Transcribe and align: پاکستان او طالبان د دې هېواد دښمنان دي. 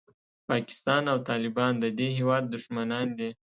پاکستان 0.49 1.03
او 1.11 1.17
طالبان 1.29 1.73
د 1.79 1.85
دې 1.97 2.07
هېواد 2.17 2.43
دښمنان 2.53 3.07
دي. 3.17 3.29